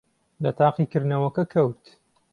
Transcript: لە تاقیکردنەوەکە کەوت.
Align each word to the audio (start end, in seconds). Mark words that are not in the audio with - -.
لە 0.43 0.51
تاقیکردنەوەکە 0.59 1.43
کەوت. 1.53 1.83